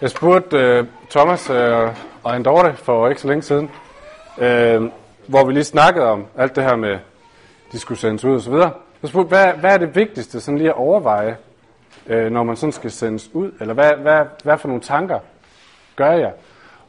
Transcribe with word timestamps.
Jeg 0.00 0.10
spurgte 0.10 0.56
øh, 0.56 0.86
Thomas 1.10 1.50
øh, 1.50 1.88
og 2.22 2.36
en 2.36 2.44
Dorte 2.44 2.76
for 2.76 3.08
ikke 3.08 3.20
så 3.20 3.28
længe 3.28 3.42
siden, 3.42 3.70
øh, 4.38 4.82
hvor 5.26 5.44
vi 5.44 5.52
lige 5.52 5.64
snakkede 5.64 6.06
om 6.06 6.26
alt 6.36 6.56
det 6.56 6.64
her 6.64 6.76
med, 6.76 6.98
de 7.72 7.78
skulle 7.78 7.98
sendes 7.98 8.24
ud 8.24 8.34
og 8.34 8.40
så 8.40 8.50
videre. 8.50 8.72
Spurgte 9.04 9.28
hvad, 9.28 9.52
hvad 9.52 9.74
er 9.74 9.78
det 9.78 9.96
vigtigste 9.96 10.40
sådan 10.40 10.58
lige 10.58 10.70
at 10.70 10.76
overveje, 10.76 11.36
øh, 12.06 12.32
når 12.32 12.42
man 12.42 12.56
sådan 12.56 12.72
skal 12.72 12.90
sendes 12.90 13.30
ud? 13.34 13.52
Eller 13.60 13.74
hvad, 13.74 13.92
hvad, 13.92 14.24
hvad 14.44 14.58
for 14.58 14.68
nogle 14.68 14.82
tanker 14.82 15.18
gør 15.96 16.12
jeg? 16.12 16.32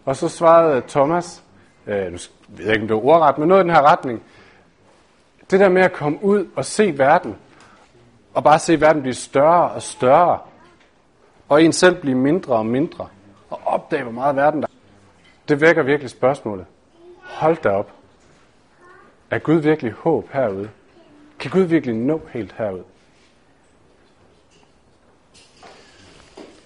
Og 0.05 0.16
så 0.16 0.30
svarede 0.30 0.82
Thomas, 0.88 1.43
øh, 1.88 2.12
nu 2.12 2.18
ved 2.48 2.66
jeg 2.66 2.73
ikke, 2.73 2.82
om 2.82 2.88
det 2.88 2.96
var 2.96 3.05
ordret, 3.05 3.38
men 3.38 3.48
noget 3.48 3.64
i 3.64 3.68
den 3.68 3.75
her 3.75 3.91
retning. 3.91 4.23
Det 5.52 5.59
der 5.59 5.70
med 5.70 5.82
at 5.82 5.93
komme 5.93 6.23
ud 6.23 6.48
og 6.55 6.66
se 6.66 6.98
verden, 6.98 7.36
og 8.34 8.43
bare 8.43 8.59
se 8.59 8.82
verden 8.82 9.02
blive 9.02 9.14
større 9.14 9.70
og 9.70 9.82
større, 9.82 10.39
og 11.52 11.63
en 11.63 11.73
selv 11.73 12.02
blive 12.02 12.18
mindre 12.18 12.55
og 12.55 12.65
mindre, 12.65 13.07
og 13.49 13.59
opdage, 13.65 14.04
hvor 14.04 14.11
meget 14.11 14.36
verden 14.36 14.61
der 14.61 14.68
er. 14.68 14.71
Det 15.47 15.61
vækker 15.61 15.83
virkelig 15.83 16.09
spørgsmålet. 16.09 16.65
Hold 17.21 17.57
da 17.64 17.69
op. 17.69 17.92
Er 19.32 19.39
Gud 19.39 19.56
virkelig 19.56 19.92
håb 19.92 20.29
herude? 20.33 20.69
Kan 21.39 21.51
Gud 21.51 21.61
virkelig 21.61 21.95
nå 21.95 22.21
helt 22.29 22.56
herud? 22.57 22.83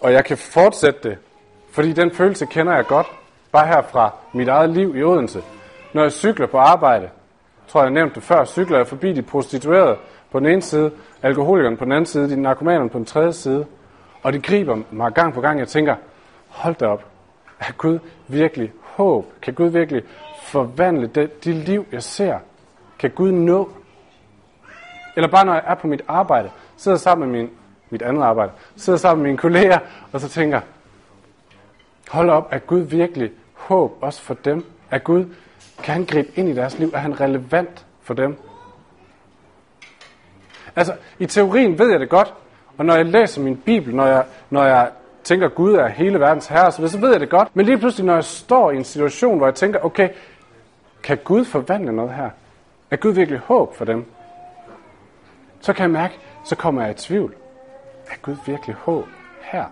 Og 0.02 0.13
jeg 0.13 0.26
kan 0.26 0.38
fortsætte 0.38 1.09
det, 1.09 1.17
fordi 1.71 1.93
den 1.93 2.12
følelse 2.12 2.45
kender 2.45 2.76
jeg 2.76 2.85
godt, 2.85 3.07
bare 3.52 3.67
her 3.67 3.81
fra 3.81 4.15
mit 4.34 4.48
eget 4.48 4.70
liv 4.70 4.95
i 4.95 5.04
Odense. 5.04 5.43
Når 5.93 6.02
jeg 6.02 6.12
cykler 6.12 6.48
på 6.48 6.57
arbejde, 6.57 7.09
tror 7.67 7.79
jeg, 7.79 7.85
jeg 7.85 7.93
nævnte 7.93 8.15
det 8.15 8.23
før, 8.23 8.45
cykler 8.45 8.77
jeg 8.77 8.88
forbi 8.88 9.13
de 9.13 9.21
prostituerede 9.21 9.98
på 10.31 10.40
den 10.40 10.48
ene 10.48 10.62
side, 10.62 10.91
alkoholikeren 11.21 11.77
på 11.77 11.85
den 11.85 11.91
anden 11.91 12.05
side, 12.05 12.29
de 12.29 12.41
narkomanerne 12.41 12.90
på 12.90 12.98
den 12.98 13.05
tredje 13.05 13.34
side, 13.34 13.65
og 14.25 14.34
det 14.34 14.43
griber 14.43 14.81
mig 14.91 15.13
gang 15.13 15.34
på 15.34 15.41
gang. 15.41 15.59
Jeg 15.59 15.67
tænker, 15.67 15.95
hold 16.47 16.75
da 16.75 16.85
op, 16.85 17.05
er 17.59 17.71
Gud 17.77 17.99
virkelig 18.27 18.71
håb? 18.81 19.34
Kan 19.41 19.54
Gud 19.54 19.67
virkelig 19.67 20.04
forvandle 20.41 21.07
det, 21.07 21.43
de 21.43 21.54
liv, 21.54 21.85
jeg 21.91 22.04
ser? 22.04 22.40
Kan 22.99 23.09
Gud 23.09 23.32
nå? 23.32 23.70
Eller 25.15 25.27
bare 25.27 25.45
når 25.45 25.54
jeg 25.54 25.63
er 25.65 25.76
på 25.76 25.87
mit 25.87 26.01
arbejde, 26.07 26.49
sidder 26.77 26.98
sammen 26.98 27.32
med 27.32 27.40
min, 27.40 27.49
mit 27.90 28.01
andet 28.01 28.23
arbejde, 28.23 28.51
sidder 28.76 28.99
sammen 28.99 29.23
med 29.23 29.29
mine 29.29 29.37
kolleger, 29.37 29.79
og 30.12 30.21
så 30.21 30.29
tænker, 30.29 30.62
hold 32.10 32.29
op, 32.29 32.48
er 32.51 32.60
Gud 32.60 32.79
virkelig 32.79 33.32
håb 33.54 33.98
også 34.01 34.21
for 34.21 34.34
dem? 34.34 34.65
Er 34.91 34.98
Gud, 34.98 35.26
kan 35.84 35.93
han 35.93 36.05
gribe 36.05 36.29
ind 36.35 36.49
i 36.49 36.54
deres 36.54 36.79
liv? 36.79 36.91
Er 36.93 36.99
han 36.99 37.20
relevant 37.21 37.85
for 38.01 38.13
dem? 38.13 38.37
Altså, 40.76 40.93
i 41.20 41.26
teorien 41.26 41.79
ved 41.79 41.91
jeg 41.91 41.99
det 41.99 42.10
godt, 42.10 42.34
og 42.77 42.85
når 42.85 42.95
jeg 42.95 43.05
læser 43.05 43.41
min 43.41 43.57
bibel, 43.57 43.95
når 43.95 44.05
jeg, 44.05 44.26
når 44.49 44.63
jeg 44.63 44.90
tænker, 45.23 45.48
Gud 45.48 45.73
er 45.73 45.87
hele 45.87 46.20
verdens 46.20 46.48
herre, 46.48 46.71
så, 46.71 46.87
så 46.87 46.98
ved 46.98 47.12
jeg 47.12 47.20
det 47.20 47.29
godt. 47.29 47.55
Men 47.55 47.65
lige 47.65 47.77
pludselig, 47.77 48.05
når 48.05 48.13
jeg 48.13 48.23
står 48.23 48.71
i 48.71 48.76
en 48.76 48.84
situation, 48.84 49.37
hvor 49.37 49.48
jeg 49.48 49.55
tænker, 49.55 49.79
okay, 49.79 50.09
kan 51.04 51.17
Gud 51.23 51.45
forvandle 51.45 51.91
noget 51.91 52.13
her? 52.13 52.29
Er 52.91 52.95
Gud 52.95 53.12
virkelig 53.12 53.40
håb 53.40 53.76
for 53.76 53.85
dem? 53.85 54.05
Så 55.62 55.73
kan 55.73 55.84
jeg 55.84 55.91
mærke, 55.91 56.20
så 56.45 56.55
kommer 56.55 56.82
jeg 56.82 56.91
i 56.91 56.93
tvivl. 56.93 57.35
Er 58.07 58.15
Gud 58.21 58.35
virkelig 58.45 58.76
håb 58.76 59.05
her? 59.41 59.65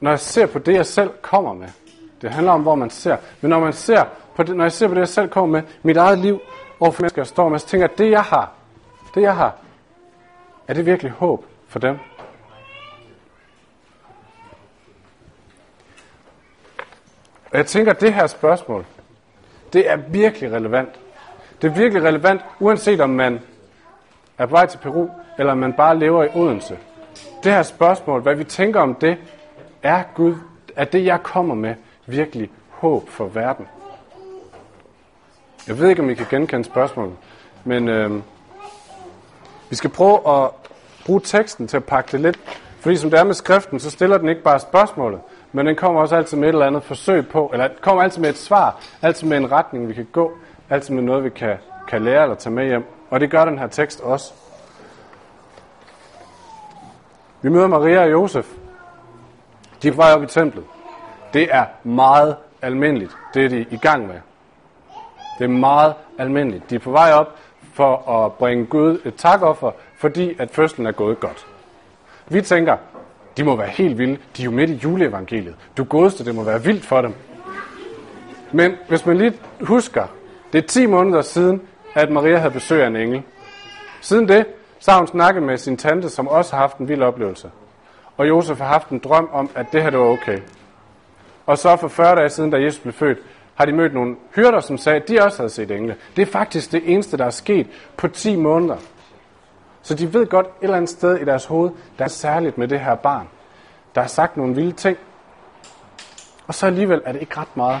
Når 0.00 0.10
jeg 0.10 0.20
ser 0.20 0.46
på 0.46 0.58
det, 0.58 0.74
jeg 0.74 0.86
selv 0.86 1.10
kommer 1.22 1.52
med, 1.52 1.68
det 2.22 2.30
handler 2.30 2.52
om, 2.52 2.62
hvor 2.62 2.74
man 2.74 2.90
ser. 2.90 3.16
Men 3.40 3.48
når, 3.48 3.60
man 3.60 3.72
ser 3.72 4.04
på 4.36 4.42
det, 4.42 4.56
når 4.56 4.64
jeg 4.64 4.72
ser 4.72 4.88
på 4.88 4.94
det, 4.94 5.00
jeg 5.00 5.08
selv 5.08 5.28
kommer 5.28 5.58
med, 5.58 5.68
mit 5.82 5.96
eget 5.96 6.18
liv, 6.18 6.40
hvor 6.80 6.94
mennesker 6.98 7.24
står 7.24 7.48
med, 7.48 7.58
så 7.58 7.66
tænker 7.66 7.84
jeg, 7.84 7.92
at 7.92 7.98
det 7.98 8.10
jeg 8.10 8.22
har, 8.22 8.52
det 9.14 9.22
jeg 9.22 9.36
har, 9.36 9.56
er 10.68 10.74
det 10.74 10.86
virkelig 10.86 11.12
håb 11.12 11.44
for 11.68 11.78
dem? 11.78 11.98
Og 17.50 17.58
jeg 17.58 17.66
tænker, 17.66 17.92
at 17.92 18.00
det 18.00 18.14
her 18.14 18.26
spørgsmål, 18.26 18.86
det 19.72 19.90
er 19.90 19.96
virkelig 19.96 20.52
relevant. 20.52 21.00
Det 21.62 21.70
er 21.70 21.74
virkelig 21.74 22.02
relevant, 22.02 22.40
uanset 22.60 23.00
om 23.00 23.10
man 23.10 23.40
er 24.38 24.46
på 24.46 24.50
vej 24.50 24.66
til 24.66 24.78
Peru, 24.78 25.08
eller 25.38 25.52
om 25.52 25.58
man 25.58 25.72
bare 25.72 25.98
lever 25.98 26.24
i 26.24 26.28
Odense. 26.34 26.78
Det 27.42 27.52
her 27.52 27.62
spørgsmål, 27.62 28.20
hvad 28.20 28.34
vi 28.34 28.44
tænker 28.44 28.80
om 28.80 28.94
det, 28.94 29.18
er 29.82 30.02
Gud, 30.14 30.34
er 30.76 30.84
det, 30.84 31.04
jeg 31.04 31.22
kommer 31.22 31.54
med, 31.54 31.74
virkelig 32.06 32.50
håb 32.68 33.08
for 33.08 33.26
verden? 33.26 33.66
Jeg 35.68 35.78
ved 35.78 35.88
ikke, 35.88 36.02
om 36.02 36.10
I 36.10 36.14
kan 36.14 36.26
genkende 36.30 36.64
spørgsmålet, 36.64 37.14
men 37.64 37.88
øh, 37.88 38.10
vi 39.70 39.76
skal 39.76 39.90
prøve 39.90 40.42
at 40.44 40.50
bruge 41.06 41.20
teksten 41.24 41.68
til 41.68 41.76
at 41.76 41.84
pakke 41.84 42.12
det 42.12 42.20
lidt. 42.20 42.38
Fordi 42.80 42.96
som 42.96 43.10
det 43.10 43.20
er 43.20 43.24
med 43.24 43.34
skriften, 43.34 43.80
så 43.80 43.90
stiller 43.90 44.18
den 44.18 44.28
ikke 44.28 44.42
bare 44.42 44.60
spørgsmålet, 44.60 45.20
men 45.52 45.66
den 45.66 45.76
kommer 45.76 46.00
også 46.00 46.16
altid 46.16 46.36
med 46.36 46.48
et 46.48 46.52
eller 46.52 46.66
andet 46.66 46.82
forsøg 46.82 47.28
på, 47.28 47.50
eller 47.52 47.68
den 47.68 47.76
kommer 47.80 48.02
altid 48.02 48.20
med 48.20 48.30
et 48.30 48.38
svar, 48.38 48.80
altid 49.02 49.26
med 49.28 49.36
en 49.36 49.52
retning, 49.52 49.88
vi 49.88 49.94
kan 49.94 50.08
gå, 50.12 50.32
altid 50.70 50.94
med 50.94 51.02
noget, 51.02 51.24
vi 51.24 51.30
kan, 51.30 51.56
kan 51.88 52.04
lære 52.04 52.22
eller 52.22 52.36
tage 52.36 52.54
med 52.54 52.66
hjem. 52.66 52.84
Og 53.10 53.20
det 53.20 53.30
gør 53.30 53.44
den 53.44 53.58
her 53.58 53.66
tekst 53.66 54.00
også. 54.00 54.32
Vi 57.42 57.48
møder 57.48 57.66
Maria 57.66 58.02
og 58.02 58.10
Josef. 58.10 58.46
De 59.82 59.88
er 59.88 59.92
på 59.92 59.96
vej 59.96 60.12
op 60.12 60.22
i 60.22 60.26
templet. 60.26 60.64
Det 61.34 61.48
er 61.50 61.64
meget 61.84 62.36
almindeligt, 62.62 63.16
det 63.34 63.44
er 63.44 63.48
de 63.48 63.66
i 63.70 63.76
gang 63.76 64.06
med. 64.06 64.20
Det 65.40 65.46
er 65.46 65.48
meget 65.48 65.94
almindeligt. 66.18 66.70
De 66.70 66.74
er 66.74 66.78
på 66.78 66.90
vej 66.90 67.12
op 67.12 67.36
for 67.72 68.10
at 68.10 68.32
bringe 68.32 68.66
Gud 68.66 69.00
et 69.04 69.14
takoffer, 69.14 69.70
fordi 69.96 70.36
at 70.38 70.50
fødslen 70.50 70.86
er 70.86 70.92
gået 70.92 71.20
godt. 71.20 71.46
Vi 72.28 72.42
tænker, 72.42 72.76
de 73.36 73.44
må 73.44 73.56
være 73.56 73.68
helt 73.68 73.98
vilde. 73.98 74.18
De 74.36 74.42
er 74.42 74.44
jo 74.44 74.50
midt 74.50 74.70
i 74.70 74.74
juleevangeliet. 74.74 75.54
Du 75.76 75.84
godeste, 75.84 76.24
det 76.24 76.34
må 76.34 76.42
være 76.42 76.62
vildt 76.62 76.86
for 76.86 77.00
dem. 77.00 77.14
Men 78.52 78.74
hvis 78.88 79.06
man 79.06 79.18
lige 79.18 79.32
husker, 79.60 80.06
det 80.52 80.64
er 80.64 80.68
10 80.68 80.86
måneder 80.86 81.22
siden, 81.22 81.62
at 81.94 82.10
Maria 82.10 82.36
havde 82.36 82.52
besøg 82.52 82.82
af 82.82 82.86
en 82.86 82.96
engel. 82.96 83.22
Siden 84.00 84.28
det, 84.28 84.46
så 84.78 84.90
har 84.90 84.98
hun 84.98 85.06
snakket 85.06 85.42
med 85.42 85.56
sin 85.56 85.76
tante, 85.76 86.08
som 86.08 86.28
også 86.28 86.52
har 86.52 86.60
haft 86.60 86.78
en 86.78 86.88
vild 86.88 87.02
oplevelse. 87.02 87.50
Og 88.16 88.28
Josef 88.28 88.58
har 88.58 88.66
haft 88.66 88.88
en 88.88 88.98
drøm 88.98 89.28
om, 89.32 89.50
at 89.54 89.66
det 89.72 89.82
her 89.82 89.90
det 89.90 89.98
var 89.98 90.04
okay. 90.04 90.38
Og 91.46 91.58
så 91.58 91.76
for 91.76 91.88
40 91.88 92.16
dage 92.16 92.28
siden, 92.28 92.50
da 92.50 92.56
Jesus 92.56 92.80
blev 92.80 92.92
født, 92.92 93.18
har 93.60 93.66
de 93.66 93.72
mødt 93.72 93.94
nogle 93.94 94.16
hyrder, 94.34 94.60
som 94.60 94.78
sagde, 94.78 95.00
at 95.00 95.08
de 95.08 95.22
også 95.22 95.38
havde 95.38 95.50
set 95.50 95.70
engle. 95.70 95.96
Det 96.16 96.22
er 96.22 96.26
faktisk 96.26 96.72
det 96.72 96.92
eneste, 96.92 97.16
der 97.16 97.24
er 97.24 97.30
sket 97.30 97.66
på 97.96 98.08
10 98.08 98.36
måneder. 98.36 98.76
Så 99.82 99.94
de 99.94 100.14
ved 100.14 100.26
godt 100.26 100.46
et 100.46 100.52
eller 100.62 100.76
andet 100.76 100.90
sted 100.90 101.18
i 101.18 101.24
deres 101.24 101.44
hoved, 101.44 101.70
der 101.98 102.04
er 102.04 102.08
særligt 102.08 102.58
med 102.58 102.68
det 102.68 102.80
her 102.80 102.94
barn. 102.94 103.28
Der 103.94 104.00
har 104.00 104.08
sagt 104.08 104.36
nogle 104.36 104.54
vilde 104.54 104.72
ting. 104.72 104.98
Og 106.46 106.54
så 106.54 106.66
alligevel 106.66 107.02
er 107.04 107.12
det 107.12 107.20
ikke 107.20 107.36
ret 107.36 107.56
meget. 107.56 107.80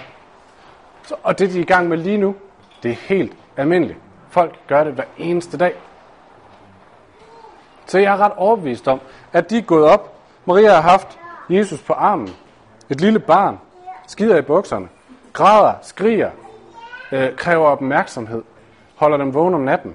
Så, 1.02 1.14
og 1.22 1.38
det, 1.38 1.52
de 1.52 1.58
er 1.58 1.62
i 1.62 1.66
gang 1.66 1.88
med 1.88 1.96
lige 1.96 2.18
nu, 2.18 2.34
det 2.82 2.90
er 2.90 2.96
helt 2.96 3.32
almindeligt. 3.56 3.98
Folk 4.30 4.58
gør 4.68 4.84
det 4.84 4.92
hver 4.92 5.04
eneste 5.18 5.58
dag. 5.58 5.74
Så 7.86 7.98
jeg 7.98 8.12
er 8.12 8.16
ret 8.16 8.32
overbevist 8.36 8.88
om, 8.88 9.00
at 9.32 9.50
de 9.50 9.58
er 9.58 9.62
gået 9.62 9.84
op. 9.84 10.14
Maria 10.44 10.72
har 10.72 10.82
haft 10.82 11.18
Jesus 11.50 11.82
på 11.82 11.92
armen. 11.92 12.30
Et 12.90 13.00
lille 13.00 13.18
barn. 13.18 13.58
Skider 14.06 14.36
i 14.36 14.42
bukserne 14.42 14.88
græder, 15.32 15.74
skriger, 15.82 16.30
øh, 17.12 17.36
kræver 17.36 17.66
opmærksomhed, 17.66 18.42
holder 18.96 19.16
dem 19.16 19.34
vågen 19.34 19.54
om 19.54 19.60
natten, 19.60 19.94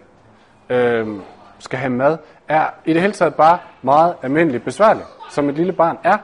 øh, 0.70 1.08
skal 1.60 1.80
have 1.80 1.90
mad, 1.90 2.18
er 2.48 2.66
i 2.86 2.94
det 2.94 3.02
hele 3.02 3.14
taget 3.14 3.36
bare 3.36 3.60
meget 3.82 4.16
almindeligt 4.22 4.64
besværligt, 4.64 5.08
som 5.32 5.50
et 5.50 5.56
lille 5.56 5.74
barn 5.74 5.98
er. 6.04 6.18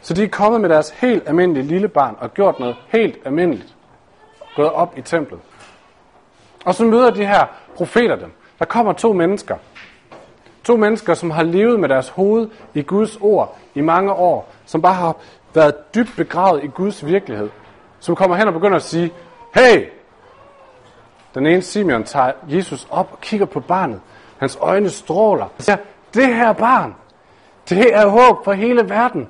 Så 0.00 0.14
de 0.14 0.24
er 0.24 0.28
kommet 0.28 0.60
med 0.60 0.68
deres 0.68 0.90
helt 0.90 1.28
almindelige 1.28 1.66
lille 1.66 1.88
barn 1.88 2.16
og 2.20 2.34
gjort 2.34 2.58
noget 2.58 2.76
helt 2.88 3.18
almindeligt. 3.24 3.74
Gået 4.56 4.72
op 4.72 4.98
i 4.98 5.02
templet. 5.02 5.40
Og 6.64 6.74
så 6.74 6.84
møder 6.84 7.10
de 7.10 7.26
her 7.26 7.46
profeter 7.76 8.16
dem. 8.16 8.32
Der 8.58 8.64
kommer 8.64 8.92
to 8.92 9.12
mennesker. 9.12 9.56
To 10.64 10.76
mennesker, 10.76 11.14
som 11.14 11.30
har 11.30 11.42
levet 11.42 11.80
med 11.80 11.88
deres 11.88 12.08
hoved 12.08 12.48
i 12.74 12.82
Guds 12.82 13.16
ord 13.20 13.58
i 13.74 13.80
mange 13.80 14.12
år. 14.12 14.52
Som 14.66 14.82
bare 14.82 14.94
har 14.94 15.16
været 15.54 15.94
dybt 15.94 16.12
begravet 16.16 16.64
i 16.64 16.66
Guds 16.66 17.06
virkelighed, 17.06 17.50
som 18.00 18.16
kommer 18.16 18.36
hen 18.36 18.48
og 18.48 18.54
begynder 18.54 18.76
at 18.76 18.82
sige, 18.82 19.12
hey, 19.54 19.88
den 21.34 21.46
ene 21.46 21.62
Simeon 21.62 22.04
tager 22.04 22.32
Jesus 22.48 22.86
op 22.90 23.08
og 23.12 23.20
kigger 23.20 23.46
på 23.46 23.60
barnet. 23.60 24.00
Hans 24.38 24.58
øjne 24.60 24.90
stråler. 24.90 25.44
Han 25.44 25.62
siger, 25.62 25.76
det 26.14 26.34
her 26.34 26.52
barn, 26.52 26.94
det 27.68 27.94
er 27.94 28.06
håb 28.06 28.44
for 28.44 28.52
hele 28.52 28.88
verden. 28.88 29.28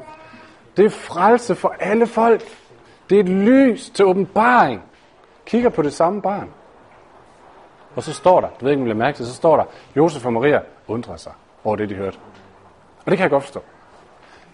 Det 0.76 0.84
er 0.84 0.90
frelse 0.90 1.54
for 1.54 1.74
alle 1.80 2.06
folk. 2.06 2.42
Det 3.10 3.16
er 3.16 3.20
et 3.20 3.28
lys 3.28 3.90
til 3.90 4.04
åbenbaring. 4.04 4.82
Kigger 5.46 5.68
på 5.68 5.82
det 5.82 5.92
samme 5.92 6.22
barn. 6.22 6.50
Og 7.96 8.02
så 8.02 8.12
står 8.12 8.40
der, 8.40 8.48
du 8.60 8.64
ved 8.64 8.72
ikke, 8.72 8.82
om 8.82 8.90
I 8.90 8.92
mærke 8.92 9.16
til, 9.16 9.26
så 9.26 9.34
står 9.34 9.56
der, 9.56 9.64
Josef 9.96 10.26
og 10.26 10.32
Maria 10.32 10.60
undrer 10.88 11.16
sig 11.16 11.32
over 11.64 11.76
det, 11.76 11.88
de 11.88 11.94
hørte. 11.94 12.18
Og 13.04 13.10
det 13.10 13.16
kan 13.16 13.22
jeg 13.22 13.30
godt 13.30 13.42
forstå. 13.42 13.62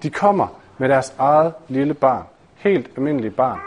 De 0.03 0.11
kommer 0.11 0.60
med 0.81 0.89
deres 0.89 1.15
eget 1.19 1.55
lille 1.69 1.95
barn, 1.95 2.25
helt 2.57 2.91
almindelige 2.97 3.31
barn, 3.31 3.61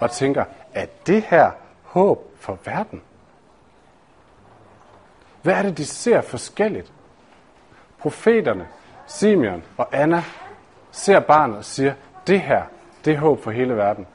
og 0.00 0.10
tænker, 0.10 0.44
at 0.74 1.06
det 1.06 1.22
her 1.22 1.50
håb 1.82 2.36
for 2.40 2.58
verden? 2.64 3.02
Hvad 5.42 5.54
er 5.54 5.62
det, 5.62 5.78
de 5.78 5.86
ser 5.86 6.20
forskelligt? 6.20 6.92
Profeterne, 7.98 8.68
Simeon 9.06 9.62
og 9.76 9.88
Anna, 9.92 10.24
ser 10.90 11.20
barnet 11.20 11.56
og 11.56 11.64
siger, 11.64 11.94
det 12.26 12.40
her, 12.40 12.62
det 13.04 13.12
er 13.12 13.18
håb 13.18 13.42
for 13.42 13.50
hele 13.50 13.76
verden. 13.76 14.06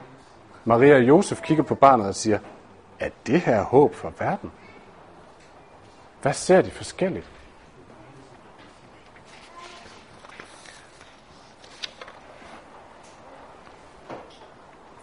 Maria 0.65 0.95
og 0.95 1.07
Josef 1.07 1.41
kigger 1.41 1.63
på 1.63 1.75
barnet 1.75 2.07
og 2.07 2.15
siger, 2.15 2.39
er 2.99 3.09
det 3.27 3.41
her 3.41 3.61
håb 3.61 3.95
for 3.95 4.13
verden? 4.19 4.51
Hvad 6.21 6.33
ser 6.33 6.61
de 6.61 6.71
forskelligt? 6.71 7.31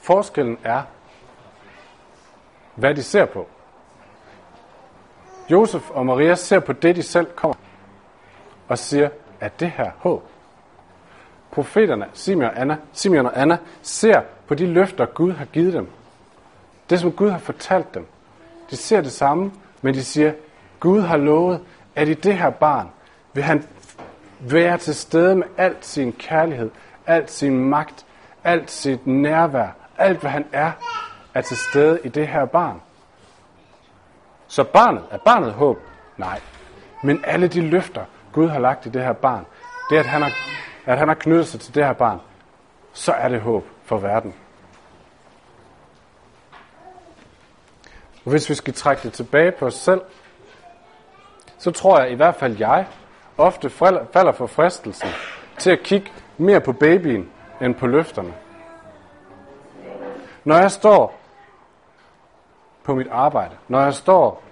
Forskellen 0.05 0.59
er, 0.65 0.83
hvad 2.75 2.95
de 2.95 3.03
ser 3.03 3.25
på. 3.25 3.49
Josef 5.51 5.91
og 5.91 6.07
Maria 6.07 6.35
ser 6.35 6.61
på 6.61 6.73
det, 6.73 6.97
de 6.97 7.03
selv 7.03 7.27
kommer, 7.27 7.55
og 8.69 8.79
siger, 8.79 9.09
at 9.41 9.61
det 9.61 9.71
her 9.71 9.91
håb. 9.99 10.23
Profeterne, 11.51 12.07
Simeon 12.13 12.51
og, 12.51 12.61
Anna, 12.61 12.77
Simeon 12.93 13.27
og 13.27 13.41
Anna, 13.41 13.59
ser 13.83 14.21
på 14.47 14.55
de 14.55 14.67
løfter, 14.67 15.07
Gud 15.07 15.33
har 15.33 15.45
givet 15.45 15.73
dem. 15.73 15.91
Det, 16.91 17.01
som 17.01 17.13
Gud 17.13 17.31
har 17.31 17.39
fortalt 17.39 17.95
dem. 17.95 18.07
De 18.71 18.77
ser 18.77 19.01
det 19.01 19.13
samme, 19.13 19.53
men 19.83 19.95
de 19.95 20.05
siger, 20.05 20.33
Gud 20.81 21.01
har 21.01 21.17
lovet, 21.17 21.61
at 21.95 22.09
i 22.09 22.15
det 22.15 22.39
her 22.39 22.51
barn 22.51 22.89
vil 23.33 23.43
han 23.43 23.65
være 24.41 24.79
til 24.79 24.95
stede 24.95 25.37
med 25.37 25.47
alt 25.57 25.87
sin 25.87 26.13
kærlighed, 26.13 26.71
alt 27.07 27.31
sin 27.31 27.59
magt, 27.59 28.07
alt 28.45 28.71
sit 28.71 29.07
nærvær, 29.07 29.84
alt 29.99 30.21
hvad 30.21 30.31
han 30.31 30.47
er, 30.53 30.73
er 31.35 31.41
til 31.41 31.57
stede 31.57 32.01
i 32.05 32.09
det 32.09 32.29
her 32.29 32.45
barn. 32.45 32.83
Så 34.47 34.65
barnet, 34.65 35.05
er 35.11 35.19
barnet 35.19 35.53
håb? 35.53 35.79
Nej. 36.17 36.41
Men 37.03 37.25
alle 37.27 37.49
de 37.49 37.61
løfter, 37.61 38.05
Gud 38.33 38.49
har 38.49 38.59
lagt 38.59 38.87
i 38.87 38.89
det 38.89 39.03
her 39.03 39.13
barn, 39.13 39.47
det 39.91 39.97
at 39.97 40.07
han 40.07 40.23
har, 40.23 40.33
at 40.87 40.99
han 40.99 41.09
har 41.09 41.15
knyttet 41.15 41.47
sig 41.47 41.61
til 41.61 41.75
det 41.75 41.85
her 41.85 41.93
barn, 41.93 42.21
så 42.93 43.13
er 43.13 43.29
det 43.29 43.41
håb 43.41 43.67
for 43.85 43.99
verden. 43.99 44.35
Og 48.25 48.31
hvis 48.31 48.51
vi 48.51 48.55
skal 48.55 48.75
trække 48.75 49.03
det 49.03 49.13
tilbage 49.13 49.53
på 49.53 49.67
os 49.67 49.75
selv, 49.75 50.01
så 51.59 51.71
tror 51.71 52.01
jeg 52.01 52.11
i 52.11 52.15
hvert 52.15 52.35
fald 52.35 52.59
jeg 52.59 52.87
ofte 53.39 53.71
falder 53.71 54.33
for 54.33 54.47
fristelsen 54.47 55.09
til 55.59 55.71
at 55.71 55.83
kigge 55.83 56.13
mere 56.39 56.61
på 56.61 56.73
babyen 56.73 57.31
end 57.61 57.75
på 57.75 57.87
løfterne. 57.87 58.35
Når 60.45 60.57
jeg 60.57 60.71
står 60.71 61.19
på 62.85 62.95
mit 62.95 63.09
arbejde, 63.11 63.55
når 63.69 63.81
jeg 63.81 63.95
står 63.95 64.43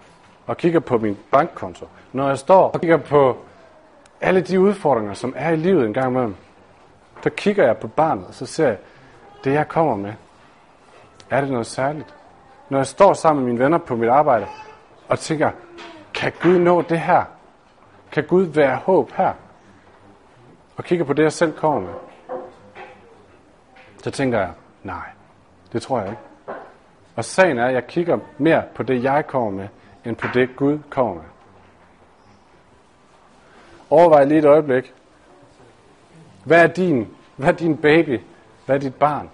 og 0.46 0.56
kigger 0.56 0.80
på 0.80 0.98
min 0.98 1.18
bankkonto, 1.30 1.88
når 2.12 2.28
jeg 2.28 2.38
står 2.38 2.70
og 2.70 2.80
kigger 2.80 2.96
på 2.96 3.36
alle 4.20 4.40
de 4.40 4.60
udfordringer, 4.60 5.14
som 5.14 5.34
er 5.36 5.50
i 5.50 5.56
livet 5.56 5.86
en 5.86 5.94
gang 5.94 6.10
imellem, 6.10 6.36
så 7.22 7.30
kigger 7.30 7.64
jeg 7.66 7.76
på 7.76 7.88
barnet, 7.88 8.26
og 8.26 8.34
så 8.34 8.46
ser 8.46 8.68
jeg, 8.68 8.78
det 9.44 9.52
jeg 9.52 9.68
kommer 9.68 9.96
med, 9.96 10.12
er 11.30 11.40
det 11.40 11.50
noget 11.50 11.66
særligt? 11.66 12.14
Når 12.68 12.78
jeg 12.78 12.86
står 12.86 13.12
sammen 13.12 13.44
med 13.44 13.52
mine 13.52 13.64
venner 13.64 13.78
på 13.78 13.96
mit 13.96 14.08
arbejde, 14.08 14.46
og 15.08 15.18
tænker, 15.18 15.50
kan 16.14 16.32
Gud 16.42 16.58
nå 16.58 16.82
det 16.82 17.00
her? 17.00 17.24
Kan 18.12 18.24
Gud 18.26 18.42
være 18.42 18.76
håb 18.76 19.12
her? 19.12 19.32
Og 20.76 20.84
kigger 20.84 21.04
på 21.04 21.12
det, 21.12 21.22
jeg 21.22 21.32
selv 21.32 21.52
kommer 21.52 21.80
med. 21.80 21.94
Så 24.02 24.10
tænker 24.10 24.38
jeg, 24.38 24.50
nej, 24.82 25.04
det 25.72 25.82
tror 25.82 26.00
jeg 26.00 26.08
ikke. 26.08 26.22
Og 27.16 27.24
sagen 27.24 27.58
er, 27.58 27.66
at 27.66 27.74
jeg 27.74 27.86
kigger 27.86 28.18
mere 28.38 28.62
på 28.74 28.82
det, 28.82 29.02
jeg 29.02 29.26
kommer 29.26 29.50
med, 29.50 29.68
end 30.04 30.16
på 30.16 30.26
det, 30.34 30.56
Gud 30.56 30.78
kommer 30.90 31.14
med. 31.14 31.22
Overvej 33.90 34.24
lige 34.24 34.38
et 34.38 34.44
øjeblik. 34.44 34.94
Hvad 36.44 36.62
er 36.62 36.66
din, 36.66 37.08
hvad 37.36 37.48
er 37.48 37.52
din 37.52 37.76
baby? 37.76 38.20
Hvad 38.66 38.76
er 38.76 38.80
dit 38.80 38.94
barn? 38.94 39.30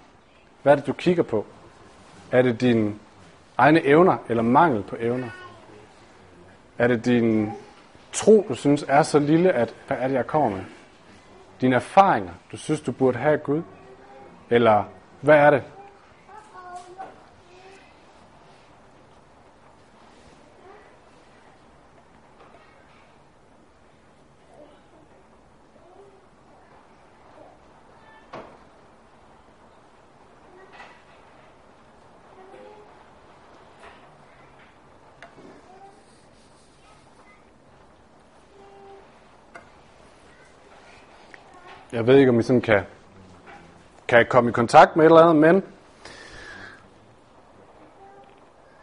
Hvad 0.63 0.73
er 0.73 0.75
det, 0.75 0.87
du 0.87 0.93
kigger 0.93 1.23
på? 1.23 1.45
Er 2.31 2.41
det 2.41 2.61
dine 2.61 2.93
egne 3.57 3.85
evner 3.85 4.17
eller 4.29 4.43
mangel 4.43 4.83
på 4.83 4.95
evner? 4.99 5.29
Er 6.77 6.87
det 6.87 7.05
din 7.05 7.51
tro, 8.11 8.45
du 8.49 8.55
synes 8.55 8.85
er 8.87 9.03
så 9.03 9.19
lille, 9.19 9.51
at 9.51 9.75
hvad 9.87 9.97
er 9.99 10.07
det, 10.07 10.15
jeg 10.15 10.27
kommer 10.27 10.49
med? 10.49 10.63
Dine 11.61 11.75
erfaringer, 11.75 12.31
du 12.51 12.57
synes, 12.57 12.81
du 12.81 12.91
burde 12.91 13.17
have 13.17 13.37
Gud? 13.37 13.61
Eller 14.49 14.83
hvad 15.21 15.35
er 15.35 15.49
det, 15.49 15.63
Jeg 41.93 42.07
ved 42.07 42.17
ikke, 42.17 42.29
om 42.29 42.39
I 42.39 42.43
sådan 42.43 42.61
kan, 42.61 42.81
kan 44.07 44.25
komme 44.29 44.49
i 44.49 44.53
kontakt 44.53 44.95
med 44.95 45.05
et 45.05 45.09
eller 45.09 45.21
andet, 45.21 45.35
men, 45.35 45.63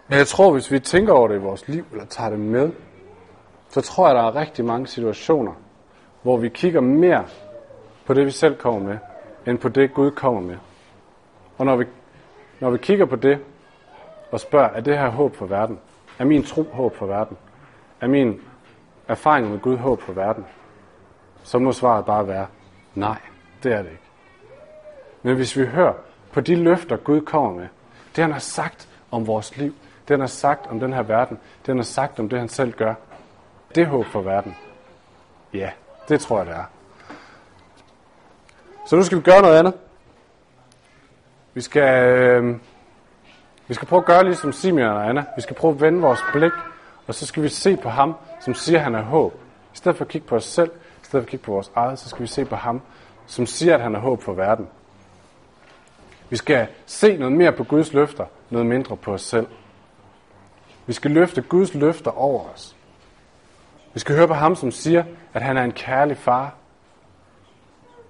men 0.08 0.18
jeg 0.18 0.26
tror, 0.26 0.52
hvis 0.52 0.72
vi 0.72 0.80
tænker 0.80 1.12
over 1.12 1.28
det 1.28 1.34
i 1.34 1.38
vores 1.38 1.68
liv, 1.68 1.84
eller 1.92 2.06
tager 2.06 2.30
det 2.30 2.38
med, 2.38 2.72
så 3.68 3.80
tror 3.80 4.06
jeg, 4.06 4.14
der 4.14 4.22
er 4.22 4.36
rigtig 4.36 4.64
mange 4.64 4.86
situationer, 4.86 5.52
hvor 6.22 6.36
vi 6.36 6.48
kigger 6.48 6.80
mere 6.80 7.24
på 8.06 8.14
det, 8.14 8.26
vi 8.26 8.30
selv 8.30 8.56
kommer 8.56 8.80
med, 8.80 8.98
end 9.46 9.58
på 9.58 9.68
det, 9.68 9.94
Gud 9.94 10.10
kommer 10.10 10.40
med. 10.40 10.56
Og 11.58 11.66
når 11.66 11.76
vi, 11.76 11.84
når 12.60 12.70
vi 12.70 12.78
kigger 12.78 13.06
på 13.06 13.16
det, 13.16 13.38
og 14.32 14.40
spørger, 14.40 14.68
er 14.68 14.80
det 14.80 14.98
her 14.98 15.08
håb 15.08 15.36
for 15.36 15.46
verden? 15.46 15.78
Er 16.18 16.24
min 16.24 16.42
tro 16.42 16.62
håb 16.72 16.96
for 16.96 17.06
verden? 17.06 17.36
Er 18.00 18.06
min 18.06 18.40
erfaring 19.08 19.50
med 19.50 19.58
Gud 19.58 19.76
håb 19.76 20.02
for 20.02 20.12
verden? 20.12 20.46
Så 21.42 21.58
må 21.58 21.72
svaret 21.72 22.04
bare 22.04 22.28
være, 22.28 22.46
Nej, 22.96 23.18
det 23.62 23.72
er 23.72 23.82
det 23.82 23.90
ikke. 23.90 24.02
Men 25.22 25.36
hvis 25.36 25.56
vi 25.56 25.66
hører 25.66 25.92
på 26.32 26.40
de 26.40 26.56
løfter, 26.56 26.96
Gud 26.96 27.20
kommer 27.20 27.50
med, 27.50 27.68
det 28.16 28.24
han 28.24 28.32
har 28.32 28.38
sagt 28.38 28.88
om 29.10 29.26
vores 29.26 29.56
liv, 29.56 29.74
det 30.08 30.10
han 30.10 30.20
har 30.20 30.26
sagt 30.26 30.66
om 30.66 30.80
den 30.80 30.92
her 30.92 31.02
verden, 31.02 31.36
det 31.36 31.66
han 31.66 31.76
har 31.76 31.84
sagt 31.84 32.20
om 32.20 32.28
det, 32.28 32.38
han 32.38 32.48
selv 32.48 32.72
gør, 32.72 32.94
det 33.74 33.82
er 33.82 33.86
håb 33.86 34.06
for 34.06 34.20
verden. 34.20 34.56
Ja, 35.54 35.70
det 36.08 36.20
tror 36.20 36.38
jeg, 36.38 36.46
det 36.46 36.54
er. 36.54 36.64
Så 38.86 38.96
nu 38.96 39.02
skal 39.02 39.18
vi 39.18 39.22
gøre 39.22 39.42
noget 39.42 39.58
andet. 39.58 39.74
Vi 41.54 41.60
skal, 41.60 42.08
øh, 42.08 42.56
vi 43.68 43.74
skal 43.74 43.88
prøve 43.88 44.00
at 44.00 44.06
gøre 44.06 44.24
ligesom 44.24 44.52
Simeon 44.52 44.96
og 44.96 45.08
Anna. 45.08 45.24
Vi 45.36 45.42
skal 45.42 45.56
prøve 45.56 45.74
at 45.74 45.80
vende 45.80 46.00
vores 46.00 46.20
blik, 46.32 46.52
og 47.06 47.14
så 47.14 47.26
skal 47.26 47.42
vi 47.42 47.48
se 47.48 47.76
på 47.76 47.88
ham, 47.88 48.14
som 48.40 48.54
siger, 48.54 48.78
at 48.78 48.84
han 48.84 48.94
er 48.94 49.02
håb. 49.02 49.34
I 49.74 49.76
stedet 49.76 49.96
for 49.96 50.04
at 50.04 50.08
kigge 50.08 50.26
på 50.26 50.36
os 50.36 50.44
selv, 50.44 50.70
i 51.06 51.08
stedet 51.08 51.22
for 51.22 51.26
at 51.26 51.30
kigge 51.30 51.44
på 51.44 51.52
vores 51.52 51.70
eget, 51.74 51.98
så 51.98 52.08
skal 52.08 52.22
vi 52.22 52.26
se 52.26 52.44
på 52.44 52.56
ham, 52.56 52.82
som 53.26 53.46
siger, 53.46 53.74
at 53.74 53.80
han 53.80 53.94
er 53.94 53.98
håb 53.98 54.22
for 54.22 54.32
verden. 54.32 54.68
Vi 56.30 56.36
skal 56.36 56.66
se 56.86 57.16
noget 57.16 57.32
mere 57.32 57.52
på 57.52 57.64
Guds 57.64 57.92
løfter, 57.92 58.24
noget 58.50 58.66
mindre 58.66 58.96
på 58.96 59.12
os 59.12 59.22
selv. 59.22 59.46
Vi 60.86 60.92
skal 60.92 61.10
løfte 61.10 61.42
Guds 61.42 61.74
løfter 61.74 62.10
over 62.10 62.44
os. 62.54 62.76
Vi 63.94 64.00
skal 64.00 64.16
høre 64.16 64.28
på 64.28 64.34
ham, 64.34 64.56
som 64.56 64.70
siger, 64.70 65.04
at 65.34 65.42
han 65.42 65.56
er 65.56 65.64
en 65.64 65.72
kærlig 65.72 66.16
far. 66.16 66.54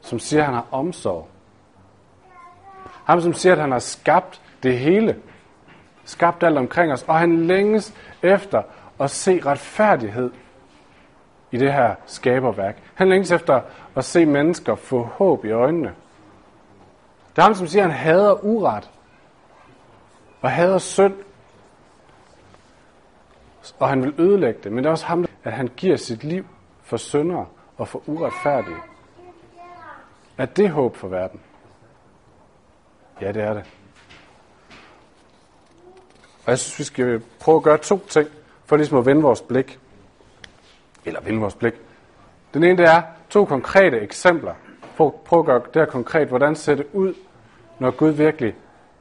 Som 0.00 0.18
siger, 0.18 0.40
at 0.40 0.46
han 0.46 0.54
har 0.54 0.66
omsorg. 0.70 1.28
Ham, 3.04 3.20
som 3.20 3.32
siger, 3.32 3.52
at 3.52 3.60
han 3.60 3.72
har 3.72 3.78
skabt 3.78 4.40
det 4.62 4.78
hele. 4.78 5.16
Skabt 6.04 6.42
alt 6.42 6.58
omkring 6.58 6.92
os. 6.92 7.02
Og 7.02 7.18
han 7.18 7.46
længes 7.46 7.94
efter 8.22 8.62
at 9.00 9.10
se 9.10 9.40
retfærdighed 9.46 10.30
i 11.50 11.56
det 11.56 11.72
her 11.72 11.94
skaberværk. 12.06 12.82
Han 12.94 13.08
længes 13.08 13.30
efter 13.30 13.60
at 13.96 14.04
se 14.04 14.26
mennesker 14.26 14.74
få 14.74 15.02
håb 15.02 15.44
i 15.44 15.50
øjnene. 15.50 15.94
Det 17.30 17.38
er 17.38 17.42
ham, 17.42 17.54
som 17.54 17.66
siger, 17.66 17.84
at 17.84 17.90
han 17.90 18.00
hader 18.00 18.44
uret 18.44 18.90
og 20.40 20.50
hader 20.50 20.78
synd. 20.78 21.14
Og 23.78 23.88
han 23.88 24.02
vil 24.02 24.14
ødelægge 24.18 24.60
det. 24.64 24.72
Men 24.72 24.84
det 24.84 24.86
er 24.86 24.90
også 24.90 25.06
ham, 25.06 25.26
at 25.44 25.52
han 25.52 25.68
giver 25.76 25.96
sit 25.96 26.24
liv 26.24 26.46
for 26.82 26.96
syndere 26.96 27.46
og 27.76 27.88
for 27.88 28.02
uretfærdige. 28.06 28.76
Er 30.38 30.46
det 30.46 30.70
håb 30.70 30.96
for 30.96 31.08
verden? 31.08 31.40
Ja, 33.20 33.32
det 33.32 33.42
er 33.42 33.54
det. 33.54 33.64
Og 36.44 36.50
jeg 36.50 36.58
synes, 36.58 36.78
vi 36.78 36.84
skal 36.84 37.22
prøve 37.40 37.56
at 37.56 37.62
gøre 37.62 37.78
to 37.78 38.06
ting, 38.08 38.28
for 38.64 38.76
ligesom 38.76 38.98
at 38.98 39.06
vende 39.06 39.22
vores 39.22 39.40
blik 39.40 39.78
eller 41.06 41.20
vil 41.20 41.36
vores 41.36 41.54
blik. 41.54 41.74
Den 42.54 42.64
ene 42.64 42.76
det 42.76 42.86
er 42.86 43.02
to 43.30 43.44
konkrete 43.44 44.00
eksempler. 44.00 44.54
Prøv, 44.96 45.14
prøv 45.24 45.38
at 45.38 45.46
gøre 45.46 45.58
det 45.58 45.74
her 45.74 45.84
konkret. 45.84 46.28
Hvordan 46.28 46.56
ser 46.56 46.74
det 46.74 46.86
ud, 46.92 47.14
når 47.78 47.90
Gud 47.90 48.10
virkelig 48.10 48.54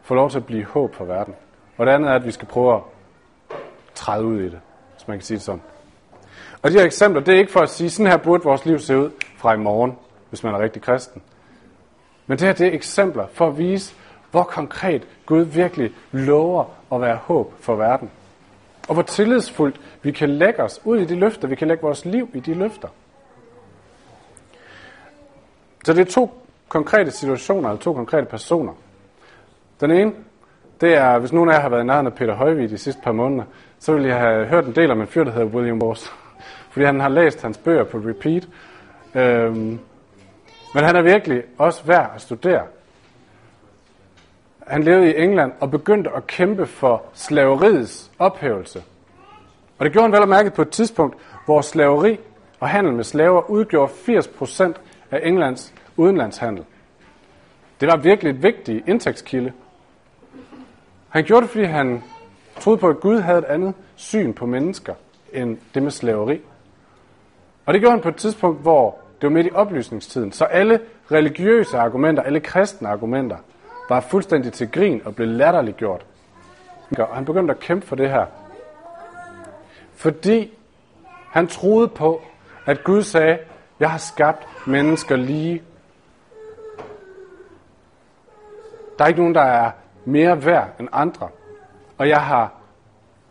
får 0.03 0.15
lov 0.15 0.29
til 0.29 0.37
at 0.37 0.45
blive 0.45 0.65
håb 0.65 0.95
for 0.95 1.05
verden? 1.05 1.35
Og 1.77 1.85
det 1.85 1.91
andet 1.91 2.09
er, 2.09 2.13
at 2.13 2.25
vi 2.25 2.31
skal 2.31 2.47
prøve 2.47 2.75
at 2.75 2.81
træde 3.95 4.25
ud 4.25 4.39
i 4.39 4.45
det, 4.45 4.59
hvis 4.93 5.07
man 5.07 5.17
kan 5.17 5.25
sige 5.25 5.35
det 5.35 5.43
sådan. 5.43 5.61
Og 6.61 6.71
de 6.71 6.77
her 6.77 6.85
eksempler, 6.85 7.21
det 7.21 7.33
er 7.33 7.39
ikke 7.39 7.51
for 7.51 7.59
at 7.59 7.69
sige, 7.69 7.89
sådan 7.89 8.11
her 8.11 8.17
burde 8.17 8.43
vores 8.43 8.65
liv 8.65 8.79
se 8.79 8.97
ud 8.97 9.11
fra 9.37 9.53
i 9.53 9.57
morgen, 9.57 9.97
hvis 10.29 10.43
man 10.43 10.53
er 10.53 10.59
rigtig 10.59 10.81
kristen. 10.81 11.21
Men 12.27 12.37
det 12.37 12.47
her, 12.47 12.53
det 12.53 12.67
er 12.67 12.71
eksempler 12.71 13.27
for 13.33 13.47
at 13.47 13.57
vise, 13.57 13.95
hvor 14.31 14.43
konkret 14.43 15.07
Gud 15.25 15.41
virkelig 15.41 15.91
lover 16.11 16.65
at 16.91 17.01
være 17.01 17.15
håb 17.15 17.53
for 17.59 17.75
verden. 17.75 18.11
Og 18.87 18.93
hvor 18.93 19.03
tillidsfuldt 19.03 19.81
vi 20.01 20.11
kan 20.11 20.29
lægge 20.29 20.63
os 20.63 20.81
ud 20.83 20.99
i 20.99 21.05
de 21.05 21.15
løfter, 21.15 21.47
vi 21.47 21.55
kan 21.55 21.67
lægge 21.67 21.81
vores 21.81 22.05
liv 22.05 22.29
i 22.33 22.39
de 22.39 22.53
løfter. 22.53 22.87
Så 25.85 25.93
det 25.93 26.01
er 26.01 26.11
to 26.11 26.45
konkrete 26.69 27.11
situationer, 27.11 27.69
eller 27.69 27.81
to 27.81 27.93
konkrete 27.93 28.25
personer. 28.25 28.73
Den 29.81 29.91
ene, 29.91 30.11
det 30.81 30.93
er, 30.93 31.19
hvis 31.19 31.33
nogen 31.33 31.49
af 31.49 31.53
jer 31.53 31.61
har 31.61 31.69
været 31.69 31.83
i 31.83 31.85
nærheden 31.85 32.07
af 32.07 32.13
Peter 32.13 32.35
Højvig 32.35 32.69
de 32.69 32.77
sidste 32.77 33.01
par 33.01 33.11
måneder, 33.11 33.43
så 33.79 33.93
vil 33.93 34.03
jeg 34.03 34.19
have 34.19 34.45
hørt 34.45 34.65
en 34.65 34.75
del 34.75 34.91
om 34.91 35.01
en 35.01 35.07
fyr, 35.07 35.23
der 35.23 35.31
hedder 35.31 35.47
William 35.47 35.79
Bors. 35.79 36.13
Fordi 36.71 36.85
han 36.85 36.99
har 36.99 37.09
læst 37.09 37.41
hans 37.41 37.57
bøger 37.57 37.83
på 37.83 37.97
repeat. 37.97 38.47
Øhm, 39.15 39.79
men 40.73 40.83
han 40.83 40.95
er 40.95 41.01
virkelig 41.01 41.43
også 41.57 41.83
værd 41.83 42.11
at 42.15 42.21
studere. 42.21 42.63
Han 44.67 44.83
levede 44.83 45.11
i 45.11 45.23
England 45.23 45.51
og 45.59 45.71
begyndte 45.71 46.09
at 46.15 46.27
kæmpe 46.27 46.65
for 46.65 47.03
slaveriets 47.13 48.11
ophævelse. 48.19 48.83
Og 49.77 49.85
det 49.85 49.91
gjorde 49.91 50.05
han 50.05 50.11
vel 50.11 50.21
og 50.21 50.29
mærket 50.29 50.53
på 50.53 50.61
et 50.61 50.69
tidspunkt, 50.69 51.17
hvor 51.45 51.61
slaveri 51.61 52.19
og 52.59 52.69
handel 52.69 52.93
med 52.93 53.03
slaver 53.03 53.49
udgjorde 53.49 53.91
80% 53.91 54.73
af 55.11 55.19
Englands 55.23 55.73
udenlandshandel. 55.97 56.63
Det 57.79 57.87
var 57.87 57.97
virkelig 57.97 58.29
et 58.29 58.43
vigtigt 58.43 58.87
indtægtskilde. 58.87 59.53
Han 61.09 61.23
gjorde 61.23 61.41
det, 61.41 61.49
fordi 61.49 61.63
han 61.63 62.03
troede 62.59 62.77
på, 62.77 62.89
at 62.89 62.99
Gud 62.99 63.19
havde 63.19 63.37
et 63.37 63.45
andet 63.45 63.73
syn 63.95 64.33
på 64.33 64.45
mennesker 64.45 64.93
end 65.33 65.57
det 65.73 65.83
med 65.83 65.91
slaveri. 65.91 66.41
Og 67.65 67.73
det 67.73 67.81
gjorde 67.81 67.91
han 67.91 68.01
på 68.01 68.09
et 68.09 68.15
tidspunkt, 68.15 68.61
hvor 68.61 68.99
det 69.21 69.29
var 69.29 69.33
midt 69.33 69.47
i 69.47 69.51
oplysningstiden. 69.53 70.31
Så 70.31 70.45
alle 70.45 70.79
religiøse 71.11 71.77
argumenter, 71.77 72.23
alle 72.23 72.39
kristne 72.39 72.87
argumenter, 72.87 73.37
var 73.89 73.99
fuldstændig 73.99 74.53
til 74.53 74.71
grin 74.71 75.01
og 75.05 75.15
blev 75.15 75.27
latterliggjort. 75.27 76.05
Og 76.97 77.15
han 77.15 77.25
begyndte 77.25 77.53
at 77.53 77.59
kæmpe 77.59 77.87
for 77.87 77.95
det 77.95 78.09
her. 78.09 78.25
Fordi 79.95 80.57
han 81.31 81.47
troede 81.47 81.87
på, 81.87 82.21
at 82.65 82.83
Gud 82.83 83.03
sagde, 83.03 83.37
jeg 83.79 83.91
har 83.91 83.97
skabt 83.97 84.47
mennesker 84.67 85.15
lige. 85.15 85.63
Der 88.97 89.03
er 89.03 89.07
ikke 89.07 89.19
nogen, 89.19 89.35
der 89.35 89.41
er 89.41 89.71
mere 90.05 90.45
værd 90.45 90.69
end 90.79 90.87
andre. 90.91 91.29
Og 91.97 92.09
jeg 92.09 92.21
har 92.21 92.53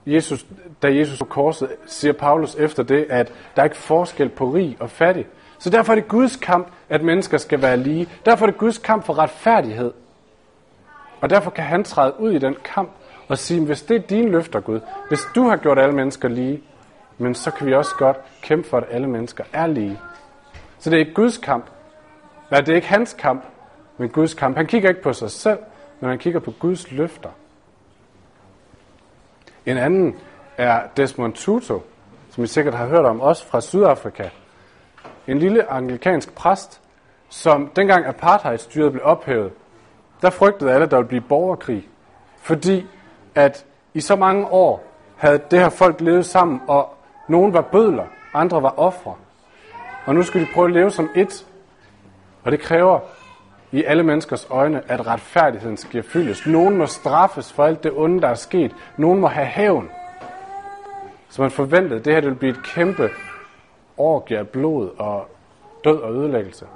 Jesus, 0.06 0.46
da 0.82 0.94
Jesus 0.94 1.18
på 1.18 1.24
korset, 1.24 1.68
siger 1.86 2.12
Paulus 2.12 2.54
efter 2.54 2.82
det, 2.82 3.06
at 3.10 3.32
der 3.56 3.62
er 3.62 3.64
ikke 3.64 3.76
forskel 3.76 4.28
på 4.28 4.44
rig 4.44 4.76
og 4.80 4.90
fattig. 4.90 5.26
Så 5.58 5.70
derfor 5.70 5.92
er 5.92 5.94
det 5.94 6.08
Guds 6.08 6.36
kamp, 6.36 6.68
at 6.88 7.02
mennesker 7.02 7.38
skal 7.38 7.62
være 7.62 7.76
lige. 7.76 8.08
Derfor 8.24 8.46
er 8.46 8.50
det 8.50 8.58
Guds 8.58 8.78
kamp 8.78 9.04
for 9.04 9.18
retfærdighed. 9.18 9.92
Og 11.24 11.30
derfor 11.30 11.50
kan 11.50 11.64
han 11.64 11.84
træde 11.84 12.20
ud 12.20 12.32
i 12.32 12.38
den 12.38 12.56
kamp 12.64 12.90
og 13.28 13.38
sige, 13.38 13.66
hvis 13.66 13.82
det 13.82 13.96
er 13.96 14.00
dine 14.00 14.30
løfter, 14.30 14.60
Gud, 14.60 14.80
hvis 15.08 15.20
du 15.34 15.42
har 15.48 15.56
gjort 15.56 15.78
alle 15.78 15.94
mennesker 15.94 16.28
lige, 16.28 16.62
men 17.18 17.34
så 17.34 17.50
kan 17.50 17.66
vi 17.66 17.74
også 17.74 17.94
godt 17.98 18.16
kæmpe 18.42 18.68
for, 18.68 18.76
at 18.76 18.84
alle 18.90 19.06
mennesker 19.06 19.44
er 19.52 19.66
lige. 19.66 20.00
Så 20.78 20.90
det 20.90 20.96
er 20.96 21.00
ikke 21.00 21.14
Guds 21.14 21.38
kamp. 21.38 21.64
Nej, 22.50 22.60
det 22.60 22.68
er 22.68 22.76
ikke 22.76 22.88
hans 22.88 23.12
kamp, 23.18 23.44
men 23.98 24.08
Guds 24.08 24.34
kamp. 24.34 24.56
Han 24.56 24.66
kigger 24.66 24.88
ikke 24.88 25.02
på 25.02 25.12
sig 25.12 25.30
selv, 25.30 25.58
men 26.00 26.10
han 26.10 26.18
kigger 26.18 26.40
på 26.40 26.50
Guds 26.50 26.92
løfter. 26.92 27.30
En 29.66 29.76
anden 29.76 30.16
er 30.58 30.82
Desmond 30.96 31.32
Tutu, 31.32 31.78
som 32.30 32.44
I 32.44 32.46
sikkert 32.46 32.74
har 32.74 32.86
hørt 32.86 33.04
om, 33.04 33.20
også 33.20 33.46
fra 33.46 33.60
Sydafrika. 33.60 34.28
En 35.26 35.38
lille 35.38 35.72
anglikansk 35.72 36.34
præst, 36.34 36.80
som 37.28 37.70
dengang 37.76 38.06
apartheidstyret 38.06 38.92
blev 38.92 39.04
ophævet, 39.04 39.52
der 40.24 40.30
frygtede 40.30 40.72
alle, 40.72 40.84
at 40.84 40.90
der 40.90 40.96
ville 40.96 41.08
blive 41.08 41.20
borgerkrig. 41.20 41.88
Fordi 42.42 42.86
at 43.34 43.64
i 43.94 44.00
så 44.00 44.16
mange 44.16 44.46
år 44.46 44.84
havde 45.16 45.40
det 45.50 45.58
her 45.58 45.68
folk 45.68 46.00
levet 46.00 46.26
sammen, 46.26 46.60
og 46.68 46.94
nogen 47.28 47.52
var 47.52 47.60
bødler, 47.60 48.04
andre 48.34 48.62
var 48.62 48.78
ofre. 48.78 49.14
Og 50.06 50.14
nu 50.14 50.22
skulle 50.22 50.46
de 50.46 50.50
prøve 50.54 50.66
at 50.66 50.72
leve 50.72 50.90
som 50.90 51.10
et. 51.14 51.46
Og 52.44 52.52
det 52.52 52.60
kræver 52.60 53.00
i 53.72 53.84
alle 53.84 54.02
menneskers 54.02 54.46
øjne, 54.50 54.82
at 54.88 55.06
retfærdigheden 55.06 55.76
skal 55.76 56.02
fyldes. 56.02 56.46
Nogen 56.46 56.76
må 56.76 56.86
straffes 56.86 57.52
for 57.52 57.64
alt 57.64 57.82
det 57.82 57.92
onde, 57.94 58.20
der 58.20 58.28
er 58.28 58.34
sket. 58.34 58.74
Nogen 58.96 59.20
må 59.20 59.26
have 59.26 59.46
hævn. 59.46 59.90
Så 61.28 61.42
man 61.42 61.50
forventede, 61.50 61.98
at 61.98 62.04
det 62.04 62.14
her 62.14 62.20
ville 62.20 62.36
blive 62.36 62.52
et 62.52 62.62
kæmpe 62.62 63.10
orgie 63.96 64.38
af 64.38 64.48
blod 64.48 64.90
og 64.98 65.28
død 65.84 65.96
og 65.96 66.14
ødelæggelse. 66.14 66.66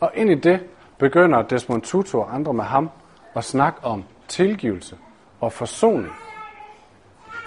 Og 0.00 0.10
ind 0.14 0.30
i 0.30 0.34
det 0.34 0.60
begynder 0.98 1.42
Desmond 1.42 1.82
Tutu 1.82 2.18
og 2.18 2.34
andre 2.34 2.54
med 2.54 2.64
ham 2.64 2.90
at 3.34 3.44
snakke 3.44 3.84
om 3.84 4.04
tilgivelse 4.28 4.96
og 5.40 5.52
forsoning. 5.52 6.12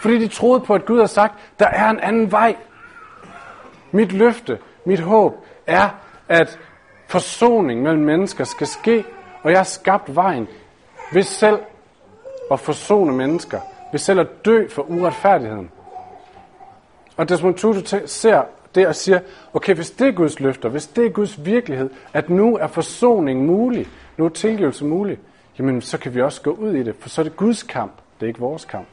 Fordi 0.02 0.20
de 0.20 0.28
troede 0.28 0.60
på, 0.60 0.76
at 0.76 0.86
Gud 0.86 1.00
har 1.00 1.06
sagt, 1.06 1.34
der 1.60 1.68
er 1.68 1.90
en 1.90 2.00
anden 2.00 2.32
vej. 2.32 2.56
Mit 3.92 4.12
løfte, 4.12 4.60
mit 4.86 5.00
håb 5.00 5.46
er, 5.68 5.90
at 6.30 6.60
forsoning 7.08 7.82
mellem 7.82 8.04
mennesker 8.04 8.44
skal 8.44 8.68
ske, 8.68 9.06
og 9.44 9.52
jeg 9.52 9.60
har 9.60 9.64
skabt 9.64 10.16
vejen 10.16 10.48
ved 11.14 11.24
selv 11.24 11.60
at 12.52 12.60
forsone 12.60 13.14
mennesker, 13.14 13.60
ved 13.92 14.00
selv 14.00 14.20
at 14.20 14.46
dø 14.46 14.68
for 14.68 14.82
uretfærdigheden. 14.82 15.72
Og 17.18 17.30
Desmond 17.30 17.56
Tutu 17.56 17.98
ser 18.06 18.44
det 18.76 18.88
og 18.88 18.96
siger, 18.96 19.20
okay, 19.54 19.76
hvis 19.76 19.92
det 19.92 20.08
er 20.08 20.12
Guds 20.12 20.40
løfter, 20.40 20.70
hvis 20.70 20.88
det 20.88 21.06
er 21.06 21.10
Guds 21.10 21.46
virkelighed, 21.46 21.90
at 22.14 22.30
nu 22.30 22.58
er 22.58 22.68
forsoning 22.68 23.46
mulig, 23.46 23.88
nu 24.18 24.26
er 24.26 24.30
tilgivelse 24.30 24.86
mulig, 24.86 25.20
jamen 25.60 25.82
så 25.82 25.98
kan 25.98 26.16
vi 26.16 26.22
også 26.22 26.42
gå 26.42 26.52
ud 26.52 26.74
i 26.74 26.84
det, 26.84 26.96
for 27.00 27.10
så 27.10 27.22
er 27.22 27.24
det 27.24 27.36
Guds 27.36 27.64
kamp, 27.64 27.92
det 28.20 28.26
er 28.26 28.28
ikke 28.28 28.40
vores 28.40 28.66
kamp. 28.66 28.88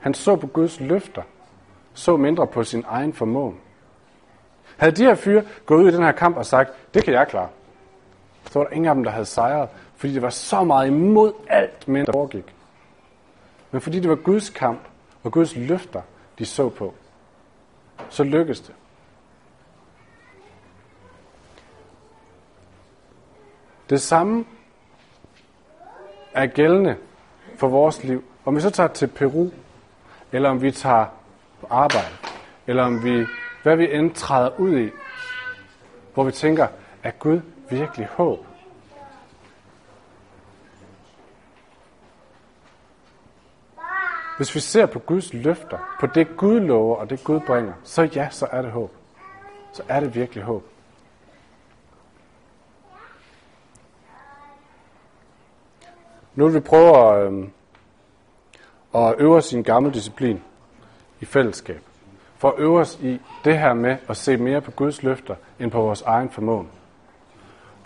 Han 0.00 0.14
så 0.14 0.36
på 0.36 0.46
Guds 0.46 0.80
løfter, 0.80 1.22
så 1.94 2.16
mindre 2.16 2.46
på 2.46 2.64
sin 2.64 2.84
egen 2.88 3.12
formåen. 3.12 3.56
Havde 4.76 4.96
de 4.96 5.04
her 5.04 5.14
fyre 5.14 5.42
gået 5.66 5.82
ud 5.82 5.88
i 5.88 5.94
den 5.94 6.02
her 6.02 6.12
kamp 6.12 6.36
og 6.36 6.46
sagt, 6.46 6.70
det 6.94 7.04
kan 7.04 7.14
jeg 7.14 7.28
klare, 7.28 7.48
så 8.50 8.58
var 8.58 8.66
der 8.66 8.72
ingen 8.72 8.88
af 8.88 8.94
dem, 8.94 9.04
der 9.04 9.10
havde 9.10 9.26
sejret, 9.26 9.68
fordi 9.96 10.14
det 10.14 10.22
var 10.22 10.30
så 10.30 10.64
meget 10.64 10.86
imod 10.86 11.32
alt, 11.48 11.88
men 11.88 12.06
der 12.06 12.12
foregik. 12.12 12.54
Men 13.70 13.80
fordi 13.80 14.00
det 14.00 14.10
var 14.10 14.16
Guds 14.16 14.50
kamp 14.50 14.80
og 15.22 15.32
Guds 15.32 15.56
løfter, 15.56 16.02
de 16.38 16.44
så 16.44 16.68
på, 16.68 16.94
så 18.08 18.24
lykkes 18.24 18.60
det. 18.60 18.74
Det 23.90 24.00
samme 24.00 24.44
er 26.34 26.46
gældende 26.46 26.96
for 27.56 27.68
vores 27.68 28.04
liv. 28.04 28.24
Om 28.44 28.56
vi 28.56 28.60
så 28.60 28.70
tager 28.70 28.88
til 28.88 29.06
Peru, 29.06 29.50
eller 30.32 30.50
om 30.50 30.62
vi 30.62 30.70
tager 30.70 31.06
på 31.60 31.66
arbejde, 31.70 32.16
eller 32.66 32.82
om 32.82 33.04
vi, 33.04 33.26
hvad 33.62 33.76
vi 33.76 33.94
end 33.94 34.14
træder 34.14 34.60
ud 34.60 34.78
i, 34.78 34.90
hvor 36.14 36.24
vi 36.24 36.32
tænker, 36.32 36.66
er 37.02 37.10
Gud 37.10 37.40
virkelig 37.70 38.06
håb? 38.06 38.46
Hvis 44.40 44.54
vi 44.54 44.60
ser 44.60 44.86
på 44.86 44.98
Guds 44.98 45.32
løfter, 45.32 45.78
på 46.00 46.06
det 46.06 46.36
Gud 46.36 46.60
lover 46.60 46.96
og 46.96 47.10
det 47.10 47.24
Gud 47.24 47.40
bringer, 47.40 47.72
så 47.82 48.02
ja, 48.02 48.28
så 48.30 48.46
er 48.50 48.62
det 48.62 48.70
håb. 48.70 48.90
Så 49.72 49.82
er 49.88 50.00
det 50.00 50.14
virkelig 50.14 50.44
håb. 50.44 50.64
Nu 56.34 56.44
vil 56.44 56.54
vi 56.54 56.60
prøve 56.60 56.96
at, 56.96 57.32
øh, 57.32 57.48
at 58.94 59.14
øve 59.18 59.36
os 59.36 59.52
i 59.52 59.56
en 59.56 59.64
gammel 59.64 59.94
disciplin 59.94 60.42
i 61.20 61.24
fællesskab. 61.24 61.80
For 62.36 62.48
at 62.50 62.58
øve 62.58 62.80
os 62.80 62.98
i 63.02 63.20
det 63.44 63.58
her 63.58 63.74
med 63.74 63.96
at 64.08 64.16
se 64.16 64.36
mere 64.36 64.60
på 64.60 64.70
Guds 64.70 65.02
løfter 65.02 65.34
end 65.58 65.70
på 65.70 65.80
vores 65.80 66.02
egen 66.02 66.30
formåen. 66.30 66.68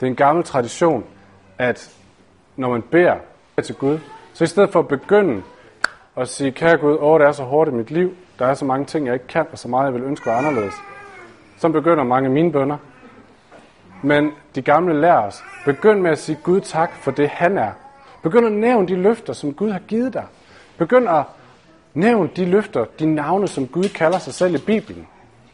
Det 0.00 0.06
er 0.06 0.10
en 0.10 0.16
gammel 0.16 0.44
tradition, 0.44 1.04
at 1.58 1.96
når 2.56 2.70
man 2.70 2.82
beder 2.82 3.16
til 3.64 3.74
Gud, 3.74 3.98
så 4.32 4.44
i 4.44 4.46
stedet 4.46 4.70
for 4.70 4.80
at 4.80 4.88
begynde 4.88 5.42
og 6.14 6.28
sige, 6.28 6.52
kære 6.52 6.76
Gud, 6.76 6.98
åh, 7.00 7.20
det 7.20 7.26
er 7.26 7.32
så 7.32 7.42
hårdt 7.42 7.70
i 7.70 7.74
mit 7.74 7.90
liv, 7.90 8.16
der 8.38 8.46
er 8.46 8.54
så 8.54 8.64
mange 8.64 8.84
ting, 8.84 9.06
jeg 9.06 9.14
ikke 9.14 9.26
kan, 9.26 9.46
og 9.52 9.58
så 9.58 9.68
meget, 9.68 9.84
jeg 9.84 9.94
vil 9.94 10.02
ønske 10.02 10.26
var 10.26 10.36
anderledes. 10.36 10.74
Så 11.58 11.68
begynder 11.68 12.04
mange 12.04 12.26
af 12.26 12.32
mine 12.32 12.52
bønder. 12.52 12.76
Men 14.02 14.32
de 14.54 14.62
gamle 14.62 15.00
lærer 15.00 15.26
os, 15.26 15.44
begynd 15.64 16.00
med 16.00 16.10
at 16.10 16.18
sige 16.18 16.38
Gud 16.42 16.60
tak 16.60 16.92
for 16.92 17.10
det, 17.10 17.28
han 17.28 17.58
er. 17.58 17.72
Begynd 18.22 18.46
at 18.46 18.52
nævne 18.52 18.88
de 18.88 18.96
løfter, 18.96 19.32
som 19.32 19.54
Gud 19.54 19.70
har 19.70 19.78
givet 19.78 20.14
dig. 20.14 20.26
Begynd 20.78 21.08
at 21.08 21.24
nævne 21.94 22.30
de 22.36 22.44
løfter, 22.44 22.84
de 22.98 23.06
navne, 23.06 23.48
som 23.48 23.66
Gud 23.66 23.88
kalder 23.88 24.18
sig 24.18 24.34
selv 24.34 24.54
i 24.54 24.58
Bibelen. 24.58 25.06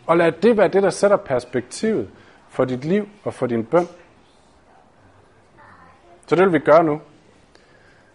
Og 0.06 0.16
lad 0.16 0.32
det 0.32 0.56
være 0.56 0.68
det, 0.68 0.82
der 0.82 0.90
sætter 0.90 1.16
perspektivet 1.16 2.08
for 2.48 2.64
dit 2.64 2.84
liv 2.84 3.08
og 3.24 3.34
for 3.34 3.46
din 3.46 3.64
bøn. 3.64 3.88
Så 6.26 6.36
det 6.36 6.44
vil 6.44 6.52
vi 6.52 6.58
gøre 6.58 6.84
nu. 6.84 7.00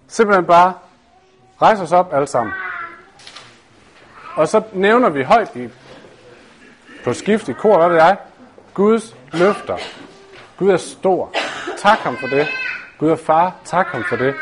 Simpelthen 0.08 0.46
bare 0.46 0.74
Rejs 1.62 1.80
os 1.80 1.92
op 1.92 2.14
alle 2.14 2.28
sammen. 2.28 2.54
Og 4.36 4.48
så 4.48 4.62
nævner 4.74 5.10
vi 5.10 5.24
højt 5.24 5.56
i, 5.56 5.70
på 7.04 7.14
skift 7.14 7.50
i 7.50 7.54
kor, 7.54 7.78
hvad 7.78 7.90
ved 7.90 7.96
jeg, 7.96 8.18
Guds 8.74 9.16
løfter. 9.34 9.78
Gud 10.58 10.70
er 10.70 10.78
stor. 10.78 11.32
Tak 11.78 11.98
ham 11.98 12.18
for 12.18 12.28
det. 12.28 12.48
Gud 13.00 13.10
er 13.10 13.16
far. 13.16 13.56
Tak 13.66 13.88
ham 13.88 14.04
for 14.10 14.16
det. 14.16 14.36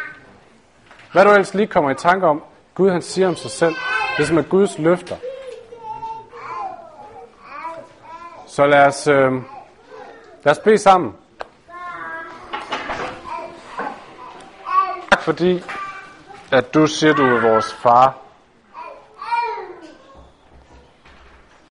Hvad 1.12 1.25
du 1.25 1.29
ellers 1.29 1.53
lige 1.53 1.67
kommer 1.67 1.91
i 1.91 1.96
tanke 1.96 2.27
om, 2.27 2.43
Gud 2.75 2.89
han 2.89 3.01
siger 3.01 3.27
om 3.27 3.36
sig 3.36 3.51
selv, 3.51 3.75
det 4.17 4.27
som 4.27 4.38
er 4.38 4.41
Guds 4.41 4.77
løfter. 4.77 5.15
Så 8.48 8.67
lad 8.67 8.86
os, 8.88 9.08
øh, 9.08 9.32
lad 10.43 10.51
os 10.51 10.60
bede 10.60 10.77
sammen. 10.77 11.13
Tak 15.12 15.22
fordi, 15.22 15.63
at 16.53 16.74
du 16.74 16.88
siger, 16.88 17.13
du 17.13 17.24
er 17.24 17.41
vores 17.41 17.74
far. 17.74 18.23